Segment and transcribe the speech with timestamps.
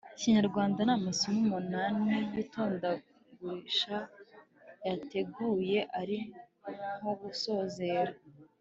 [0.19, 0.79] kinyarwanda.
[0.83, 3.99] ni amasomo umunani y'itondaguranshinga.
[4.83, 6.17] yayateguye ari
[6.97, 8.11] nko gusozera